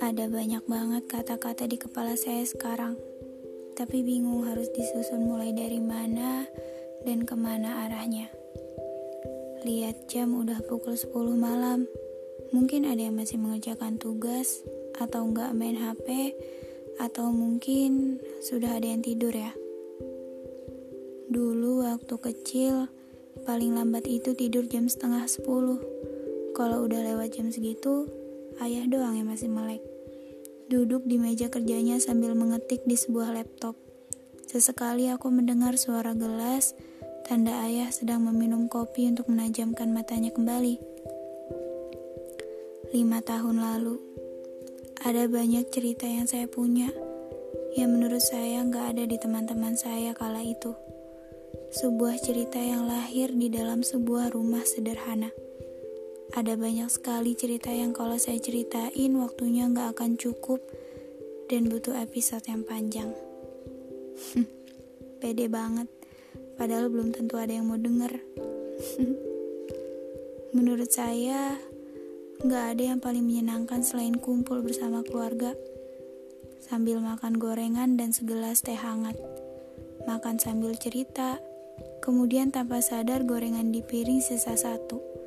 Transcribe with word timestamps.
Ada 0.00 0.32
banyak 0.32 0.64
banget 0.64 1.04
kata-kata 1.12 1.68
di 1.68 1.76
kepala 1.76 2.16
saya 2.16 2.40
sekarang, 2.48 2.96
tapi 3.76 4.00
bingung 4.00 4.48
harus 4.48 4.72
disusun 4.72 5.28
mulai 5.28 5.52
dari 5.52 5.76
mana 5.76 6.48
dan 7.04 7.28
ke 7.28 7.36
mana 7.36 7.84
arahnya. 7.84 8.32
Lihat 9.60 10.08
jam 10.08 10.32
udah 10.32 10.64
pukul 10.64 10.96
10 10.96 11.36
malam, 11.36 11.84
mungkin 12.48 12.88
ada 12.88 13.04
yang 13.04 13.20
masih 13.20 13.36
mengerjakan 13.36 14.00
tugas, 14.00 14.64
atau 14.96 15.28
enggak 15.28 15.52
main 15.52 15.76
HP, 15.76 16.32
atau 16.96 17.28
mungkin 17.28 18.24
sudah 18.40 18.80
ada 18.80 18.88
yang 18.88 19.04
tidur 19.04 19.36
ya. 19.36 19.52
Dulu 21.28 21.84
waktu 21.84 22.14
kecil, 22.16 22.88
paling 23.44 23.76
lambat 23.76 24.08
itu 24.08 24.32
tidur 24.32 24.64
jam 24.64 24.88
setengah 24.88 25.28
10. 25.28 25.44
Kalau 26.56 26.78
udah 26.88 27.00
lewat 27.04 27.36
jam 27.36 27.52
segitu, 27.52 28.08
ayah 28.60 28.84
doang 28.86 29.16
yang 29.16 29.28
masih 29.28 29.48
melek. 29.48 29.80
Duduk 30.70 31.02
di 31.08 31.18
meja 31.18 31.50
kerjanya 31.50 31.98
sambil 31.98 32.36
mengetik 32.38 32.86
di 32.86 32.94
sebuah 32.94 33.34
laptop. 33.34 33.74
Sesekali 34.46 35.10
aku 35.10 35.32
mendengar 35.32 35.74
suara 35.80 36.14
gelas, 36.14 36.76
tanda 37.26 37.66
ayah 37.66 37.90
sedang 37.90 38.22
meminum 38.22 38.70
kopi 38.70 39.10
untuk 39.10 39.26
menajamkan 39.30 39.90
matanya 39.90 40.30
kembali. 40.30 40.78
Lima 42.90 43.22
tahun 43.22 43.62
lalu, 43.62 43.98
ada 45.02 45.26
banyak 45.30 45.70
cerita 45.70 46.04
yang 46.04 46.26
saya 46.26 46.50
punya 46.50 46.90
yang 47.78 47.94
menurut 47.94 48.18
saya 48.18 48.66
nggak 48.66 48.98
ada 48.98 49.04
di 49.06 49.16
teman-teman 49.16 49.78
saya 49.78 50.10
kala 50.10 50.42
itu. 50.42 50.74
Sebuah 51.70 52.18
cerita 52.18 52.58
yang 52.58 52.90
lahir 52.90 53.30
di 53.30 53.46
dalam 53.46 53.86
sebuah 53.86 54.34
rumah 54.34 54.66
sederhana. 54.66 55.30
Ada 56.30 56.54
banyak 56.54 56.86
sekali 56.86 57.34
cerita 57.34 57.74
yang 57.74 57.90
kalau 57.90 58.14
saya 58.14 58.38
ceritain 58.38 59.10
waktunya 59.18 59.66
nggak 59.66 59.98
akan 59.98 60.14
cukup 60.14 60.62
dan 61.50 61.66
butuh 61.66 61.90
episode 61.98 62.46
yang 62.46 62.62
panjang. 62.62 63.10
Pede 65.20 65.50
banget, 65.50 65.90
padahal 66.54 66.86
belum 66.86 67.10
tentu 67.10 67.34
ada 67.34 67.50
yang 67.50 67.66
mau 67.66 67.82
denger. 67.82 68.14
Menurut 70.54 70.94
saya, 70.94 71.58
nggak 72.46 72.64
ada 72.78 72.82
yang 72.94 73.02
paling 73.02 73.26
menyenangkan 73.26 73.82
selain 73.82 74.14
kumpul 74.14 74.62
bersama 74.62 75.02
keluarga. 75.02 75.58
Sambil 76.62 77.02
makan 77.02 77.42
gorengan 77.42 77.98
dan 77.98 78.14
segelas 78.14 78.62
teh 78.62 78.78
hangat. 78.78 79.18
Makan 80.06 80.38
sambil 80.38 80.78
cerita, 80.78 81.42
kemudian 82.06 82.54
tanpa 82.54 82.78
sadar 82.78 83.26
gorengan 83.26 83.74
di 83.74 83.82
piring 83.82 84.22
sisa 84.22 84.54
satu 84.54 85.19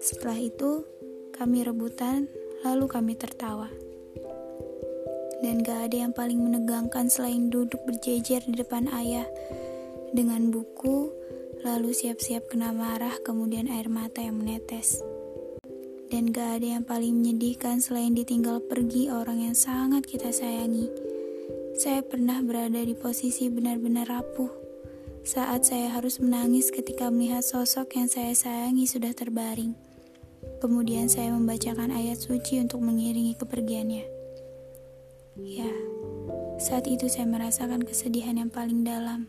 setelah 0.00 0.40
itu, 0.40 0.88
kami 1.36 1.60
rebutan, 1.60 2.24
lalu 2.64 2.88
kami 2.88 3.12
tertawa. 3.20 3.68
Dan 5.44 5.60
gak 5.60 5.92
ada 5.92 6.08
yang 6.08 6.12
paling 6.16 6.40
menegangkan 6.40 7.12
selain 7.12 7.52
duduk 7.52 7.84
berjejer 7.84 8.40
di 8.48 8.56
depan 8.56 8.88
ayah 8.96 9.28
dengan 10.16 10.48
buku, 10.48 11.12
lalu 11.60 11.92
siap-siap 11.92 12.48
kena 12.48 12.72
marah, 12.72 13.12
kemudian 13.20 13.68
air 13.68 13.92
mata 13.92 14.24
yang 14.24 14.40
menetes. 14.40 15.04
Dan 16.08 16.32
gak 16.32 16.64
ada 16.64 16.80
yang 16.80 16.84
paling 16.88 17.20
menyedihkan 17.20 17.84
selain 17.84 18.16
ditinggal 18.16 18.64
pergi 18.64 19.12
orang 19.12 19.44
yang 19.44 19.56
sangat 19.56 20.08
kita 20.08 20.32
sayangi. 20.32 20.88
Saya 21.76 22.00
pernah 22.00 22.40
berada 22.40 22.80
di 22.80 22.96
posisi 22.96 23.52
benar-benar 23.52 24.08
rapuh 24.08 24.60
saat 25.20 25.68
saya 25.68 25.92
harus 25.92 26.16
menangis 26.16 26.72
ketika 26.72 27.12
melihat 27.12 27.44
sosok 27.44 27.92
yang 27.96 28.08
saya 28.08 28.32
sayangi 28.32 28.88
sudah 28.88 29.12
terbaring. 29.12 29.89
Kemudian 30.60 31.08
saya 31.08 31.32
membacakan 31.32 31.88
ayat 31.88 32.20
suci 32.20 32.60
untuk 32.60 32.84
mengiringi 32.84 33.32
kepergiannya. 33.40 34.04
Ya, 35.40 35.72
saat 36.60 36.84
itu 36.84 37.08
saya 37.08 37.24
merasakan 37.24 37.80
kesedihan 37.80 38.36
yang 38.36 38.52
paling 38.52 38.84
dalam. 38.84 39.24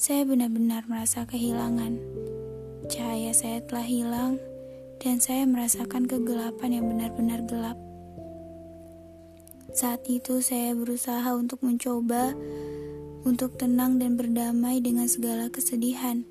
Saya 0.00 0.24
benar-benar 0.24 0.88
merasa 0.88 1.28
kehilangan. 1.28 2.00
Cahaya 2.88 3.36
saya 3.36 3.60
telah 3.68 3.84
hilang 3.84 4.40
dan 4.96 5.20
saya 5.20 5.44
merasakan 5.44 6.08
kegelapan 6.08 6.80
yang 6.80 6.88
benar-benar 6.88 7.44
gelap. 7.44 7.76
Saat 9.76 10.08
itu 10.08 10.40
saya 10.40 10.72
berusaha 10.72 11.36
untuk 11.36 11.60
mencoba 11.60 12.32
untuk 13.28 13.60
tenang 13.60 14.00
dan 14.00 14.16
berdamai 14.16 14.80
dengan 14.80 15.04
segala 15.04 15.52
kesedihan. 15.52 16.24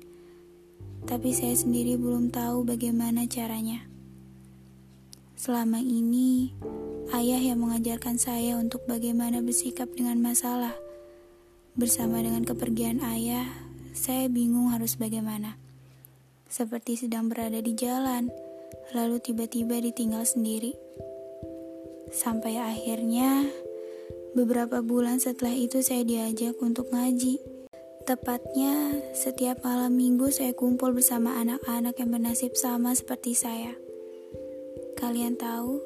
Tapi 1.06 1.30
saya 1.30 1.54
sendiri 1.54 1.94
belum 1.94 2.34
tahu 2.34 2.66
bagaimana 2.66 3.30
caranya. 3.30 3.86
Selama 5.40 5.80
ini, 5.80 6.52
ayah 7.16 7.40
yang 7.40 7.64
mengajarkan 7.64 8.20
saya 8.20 8.60
untuk 8.60 8.84
bagaimana 8.84 9.40
bersikap 9.40 9.88
dengan 9.96 10.20
masalah. 10.20 10.76
Bersama 11.72 12.20
dengan 12.20 12.44
kepergian 12.44 13.00
ayah, 13.00 13.48
saya 13.96 14.28
bingung 14.28 14.68
harus 14.68 15.00
bagaimana. 15.00 15.56
Seperti 16.44 17.00
sedang 17.00 17.32
berada 17.32 17.56
di 17.56 17.72
jalan, 17.72 18.28
lalu 18.92 19.16
tiba-tiba 19.16 19.80
ditinggal 19.80 20.28
sendiri. 20.28 20.76
Sampai 22.12 22.60
akhirnya, 22.60 23.48
beberapa 24.36 24.84
bulan 24.84 25.24
setelah 25.24 25.56
itu 25.56 25.80
saya 25.80 26.04
diajak 26.04 26.60
untuk 26.60 26.92
ngaji. 26.92 27.40
Tepatnya, 28.04 28.92
setiap 29.16 29.64
malam 29.64 29.96
minggu 29.96 30.28
saya 30.28 30.52
kumpul 30.52 30.92
bersama 30.92 31.40
anak-anak 31.40 31.96
yang 31.96 32.12
bernasib 32.12 32.52
sama 32.60 32.92
seperti 32.92 33.32
saya. 33.32 33.72
Kalian 35.00 35.40
tahu, 35.40 35.80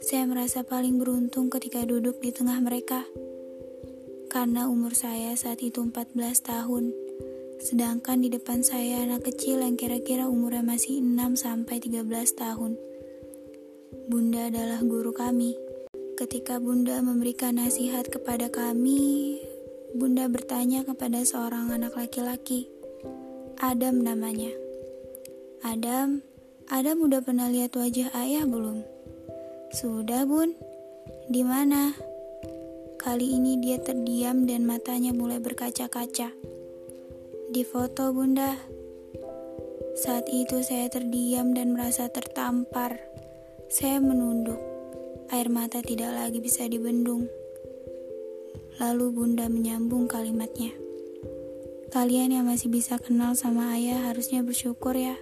saya 0.00 0.24
merasa 0.24 0.64
paling 0.64 0.96
beruntung 0.96 1.52
ketika 1.52 1.84
duduk 1.84 2.16
di 2.24 2.32
tengah 2.32 2.56
mereka. 2.64 3.04
Karena 4.32 4.72
umur 4.72 4.96
saya 4.96 5.36
saat 5.36 5.60
itu 5.60 5.84
14 5.84 6.16
tahun, 6.40 6.96
sedangkan 7.60 8.24
di 8.24 8.32
depan 8.32 8.64
saya 8.64 9.04
anak 9.04 9.28
kecil 9.28 9.60
yang 9.60 9.76
kira-kira 9.76 10.24
umurnya 10.32 10.64
masih 10.64 11.04
6 11.04 11.36
sampai 11.36 11.76
13 11.76 12.08
tahun. 12.40 12.80
Bunda 14.08 14.48
adalah 14.48 14.80
guru 14.80 15.12
kami. 15.12 15.52
Ketika 16.16 16.56
Bunda 16.56 17.04
memberikan 17.04 17.60
nasihat 17.60 18.08
kepada 18.08 18.48
kami, 18.48 19.36
Bunda 19.92 20.24
bertanya 20.24 20.88
kepada 20.88 21.20
seorang 21.20 21.68
anak 21.68 21.92
laki-laki. 21.92 22.64
Adam 23.60 24.00
namanya. 24.00 24.56
Adam, 25.60 26.24
Adam 26.68 27.00
udah 27.00 27.24
pernah 27.24 27.48
lihat 27.48 27.72
wajah 27.80 28.12
ayah 28.12 28.44
belum? 28.44 28.84
Sudah, 29.72 30.28
Bun. 30.28 30.52
Di 31.32 31.40
mana? 31.40 31.96
Kali 33.00 33.40
ini 33.40 33.56
dia 33.56 33.80
terdiam 33.80 34.44
dan 34.44 34.68
matanya 34.68 35.16
mulai 35.16 35.40
berkaca-kaca. 35.40 36.28
Di 37.48 37.62
foto, 37.64 38.12
Bunda. 38.12 38.52
Saat 39.96 40.28
itu 40.28 40.60
saya 40.60 40.92
terdiam 40.92 41.56
dan 41.56 41.72
merasa 41.72 42.12
tertampar. 42.12 43.00
Saya 43.72 44.04
menunduk. 44.04 44.60
Air 45.32 45.48
mata 45.48 45.80
tidak 45.80 46.12
lagi 46.12 46.36
bisa 46.44 46.68
dibendung. 46.68 47.32
Lalu 48.76 49.08
Bunda 49.08 49.48
menyambung 49.48 50.04
kalimatnya. 50.04 50.76
Kalian 51.88 52.28
yang 52.28 52.44
masih 52.44 52.68
bisa 52.68 53.00
kenal 53.00 53.32
sama 53.32 53.72
ayah 53.72 54.12
harusnya 54.12 54.44
bersyukur 54.44 54.92
ya. 54.92 55.16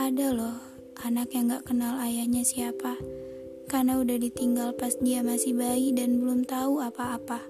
Ada 0.00 0.32
loh 0.32 0.56
anak 1.04 1.36
yang 1.36 1.52
gak 1.52 1.68
kenal 1.68 2.00
ayahnya 2.00 2.40
siapa 2.40 2.96
karena 3.68 4.00
udah 4.00 4.16
ditinggal 4.16 4.72
pas 4.72 4.96
dia 4.96 5.20
masih 5.20 5.52
bayi 5.52 5.92
dan 5.92 6.24
belum 6.24 6.48
tahu 6.48 6.80
apa-apa. 6.80 7.44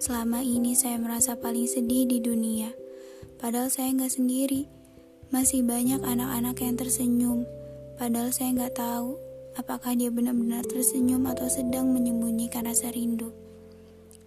Selama 0.00 0.40
ini 0.40 0.72
saya 0.72 0.96
merasa 0.96 1.36
paling 1.36 1.68
sedih 1.68 2.08
di 2.08 2.24
dunia, 2.24 2.72
padahal 3.36 3.68
saya 3.68 3.92
nggak 3.92 4.08
sendiri. 4.08 4.72
Masih 5.28 5.60
banyak 5.68 6.00
anak-anak 6.00 6.56
yang 6.64 6.80
tersenyum, 6.80 7.44
padahal 8.00 8.32
saya 8.32 8.48
nggak 8.56 8.80
tahu 8.80 9.20
apakah 9.60 9.92
dia 9.92 10.08
benar-benar 10.08 10.64
tersenyum 10.64 11.28
atau 11.28 11.44
sedang 11.44 11.92
menyembunyikan 11.92 12.64
rasa 12.64 12.88
rindu. 12.88 13.36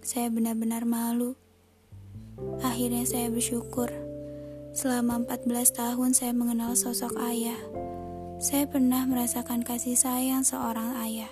Saya 0.06 0.30
benar-benar 0.30 0.86
malu. 0.86 1.34
Akhirnya 2.62 3.02
saya 3.02 3.26
bersyukur 3.26 4.03
Selama 4.74 5.22
14 5.22 5.70
tahun 5.70 6.18
saya 6.18 6.34
mengenal 6.34 6.74
sosok 6.74 7.14
ayah. 7.30 7.62
Saya 8.42 8.66
pernah 8.66 9.06
merasakan 9.06 9.62
kasih 9.62 9.94
sayang 9.94 10.42
seorang 10.42 10.98
ayah. 10.98 11.30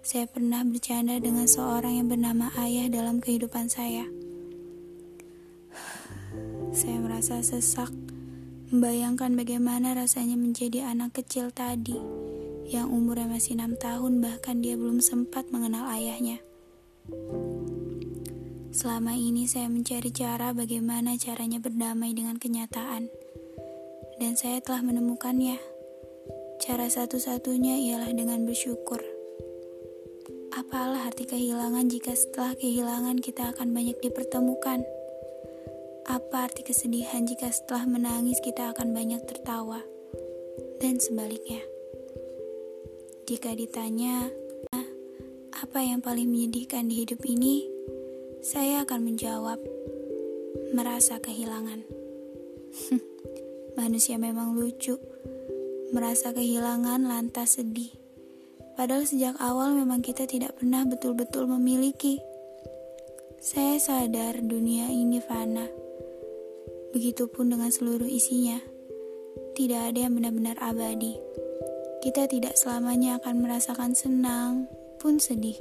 Saya 0.00 0.24
pernah 0.24 0.64
bercanda 0.64 1.20
dengan 1.20 1.44
seorang 1.44 2.00
yang 2.00 2.08
bernama 2.08 2.48
ayah 2.56 2.88
dalam 2.88 3.20
kehidupan 3.20 3.68
saya. 3.68 4.08
Saya 6.72 6.96
merasa 7.04 7.44
sesak, 7.44 7.92
membayangkan 8.72 9.36
bagaimana 9.36 9.92
rasanya 9.92 10.40
menjadi 10.40 10.88
anak 10.88 11.20
kecil 11.20 11.52
tadi, 11.52 12.00
yang 12.64 12.88
umurnya 12.88 13.28
masih 13.28 13.60
enam 13.60 13.76
tahun 13.76 14.24
bahkan 14.24 14.64
dia 14.64 14.80
belum 14.80 15.04
sempat 15.04 15.52
mengenal 15.52 15.84
ayahnya. 15.92 16.40
Selama 18.80 19.12
ini 19.12 19.44
saya 19.44 19.68
mencari 19.68 20.08
cara 20.08 20.56
bagaimana 20.56 21.12
caranya 21.20 21.60
berdamai 21.60 22.16
dengan 22.16 22.40
kenyataan. 22.40 23.12
Dan 24.16 24.40
saya 24.40 24.64
telah 24.64 24.80
menemukannya. 24.80 25.60
Cara 26.64 26.88
satu-satunya 26.88 27.76
ialah 27.76 28.08
dengan 28.16 28.48
bersyukur. 28.48 29.04
apalah 30.56 31.12
arti 31.12 31.28
kehilangan 31.28 31.92
jika 31.92 32.16
setelah 32.16 32.56
kehilangan 32.56 33.20
kita 33.20 33.52
akan 33.52 33.68
banyak 33.76 34.00
dipertemukan? 34.00 34.80
Apa 36.08 36.48
arti 36.48 36.64
kesedihan 36.64 37.28
jika 37.28 37.52
setelah 37.52 37.84
menangis 37.84 38.40
kita 38.40 38.72
akan 38.72 38.96
banyak 38.96 39.20
tertawa? 39.28 39.84
Dan 40.80 40.96
sebaliknya. 40.96 41.60
Jika 43.28 43.52
ditanya, 43.52 44.32
apa 45.52 45.84
yang 45.84 46.00
paling 46.00 46.32
menyedihkan 46.32 46.88
di 46.88 47.04
hidup 47.04 47.20
ini? 47.28 47.79
Saya 48.40 48.88
akan 48.88 49.04
menjawab, 49.04 49.60
merasa 50.72 51.20
kehilangan. 51.20 51.84
Manusia 53.78 54.16
memang 54.16 54.56
lucu, 54.56 54.96
merasa 55.92 56.32
kehilangan 56.32 57.04
lantas 57.04 57.60
sedih. 57.60 57.92
Padahal 58.80 59.04
sejak 59.04 59.36
awal 59.44 59.76
memang 59.76 60.00
kita 60.00 60.24
tidak 60.24 60.56
pernah 60.56 60.88
betul-betul 60.88 61.52
memiliki. 61.52 62.16
Saya 63.44 63.76
sadar 63.76 64.40
dunia 64.40 64.88
ini 64.88 65.20
fana. 65.20 65.68
Begitupun 66.96 67.52
dengan 67.52 67.68
seluruh 67.68 68.08
isinya. 68.08 68.56
Tidak 69.52 69.92
ada 69.92 70.08
yang 70.08 70.16
benar-benar 70.16 70.56
abadi. 70.64 71.12
Kita 72.00 72.24
tidak 72.24 72.56
selamanya 72.56 73.20
akan 73.20 73.44
merasakan 73.44 73.92
senang 73.92 74.64
pun 74.96 75.20
sedih. 75.20 75.60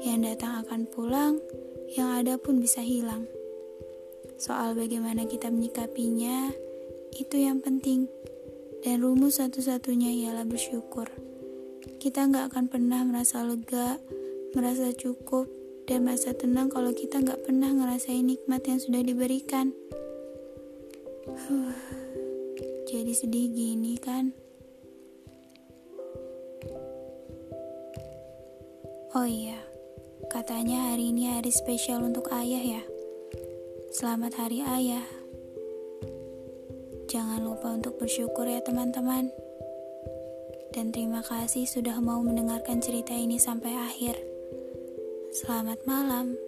Yang 0.00 0.32
datang 0.32 0.64
akan 0.64 0.88
pulang, 0.88 1.36
yang 1.94 2.12
ada 2.18 2.36
pun 2.36 2.60
bisa 2.60 2.84
hilang. 2.84 3.24
Soal 4.36 4.76
bagaimana 4.76 5.24
kita 5.24 5.48
menyikapinya, 5.48 6.52
itu 7.16 7.36
yang 7.40 7.64
penting. 7.64 8.10
Dan 8.84 9.02
rumus 9.02 9.42
satu-satunya 9.42 10.14
ialah 10.14 10.46
bersyukur 10.46 11.10
kita 11.98 12.30
nggak 12.30 12.54
akan 12.54 12.70
pernah 12.70 13.02
merasa 13.02 13.42
lega, 13.42 13.98
merasa 14.54 14.94
cukup, 14.94 15.50
dan 15.90 16.06
merasa 16.06 16.30
tenang 16.30 16.70
kalau 16.70 16.94
kita 16.94 17.18
nggak 17.18 17.42
pernah 17.42 17.74
ngerasain 17.74 18.22
nikmat 18.22 18.62
yang 18.70 18.78
sudah 18.78 19.02
diberikan. 19.02 19.74
Huh, 21.26 21.74
jadi 22.86 23.12
sedih 23.12 23.50
gini 23.50 23.98
kan? 23.98 24.30
Oh 29.18 29.26
iya, 29.26 29.58
katanya 30.28 30.92
hari 30.92 31.08
ini 31.08 31.32
hari 31.32 31.48
spesial 31.48 32.04
untuk 32.04 32.28
ayah 32.36 32.60
ya. 32.60 32.82
Selamat 33.88 34.36
hari 34.36 34.60
ayah. 34.60 35.04
Jangan 37.08 37.40
lupa 37.40 37.72
untuk 37.72 37.96
bersyukur 37.96 38.44
ya 38.44 38.60
teman-teman 38.60 39.32
dan 40.76 40.92
terima 40.92 41.24
kasih 41.24 41.64
sudah 41.64 41.96
mau 42.04 42.20
mendengarkan 42.20 42.84
cerita 42.84 43.16
ini 43.16 43.40
sampai 43.40 43.72
akhir. 43.72 44.20
Selamat 45.32 45.80
malam. 45.88 46.47